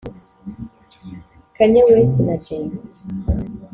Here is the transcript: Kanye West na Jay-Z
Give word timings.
Kanye 1.55 1.81
West 1.87 2.15
na 2.27 2.35
Jay-Z 2.45 2.77